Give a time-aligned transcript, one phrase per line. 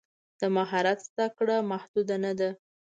[0.39, 2.49] د مهارت زده کړه محدود نه ده.